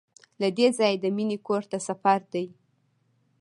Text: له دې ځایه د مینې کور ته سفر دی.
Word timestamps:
له 0.41 0.47
دې 0.57 0.67
ځایه 0.77 0.97
د 0.99 1.05
مینې 1.15 1.37
کور 1.47 1.63
ته 1.71 1.77
سفر 1.87 2.19
دی. 2.33 2.45